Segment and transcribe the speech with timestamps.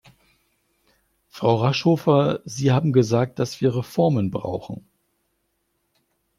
[1.27, 4.83] Frau Raschhofer, Sie haben gesagt, dass wir Reformen brauchen.